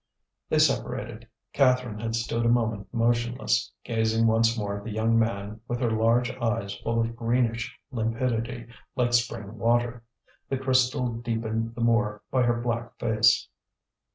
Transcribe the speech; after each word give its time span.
They 0.49 0.57
separated. 0.57 1.27
Catherine 1.53 1.99
had 1.99 2.15
stood 2.15 2.43
a 2.43 2.49
moment 2.49 2.91
motionless, 2.91 3.71
gazing 3.83 4.25
once 4.25 4.57
more 4.57 4.79
at 4.79 4.83
the 4.83 4.89
young 4.89 5.19
man 5.19 5.61
with 5.67 5.79
her 5.79 5.91
large 5.91 6.31
eyes 6.37 6.75
full 6.79 7.01
of 7.01 7.15
greenish 7.15 7.77
limpidity 7.91 8.65
like 8.95 9.13
spring 9.13 9.59
water, 9.59 10.01
the 10.49 10.57
crystal 10.57 11.07
deepened 11.13 11.75
the 11.75 11.81
more 11.81 12.23
by 12.31 12.41
her 12.41 12.59
black 12.59 12.97
face. 12.97 13.47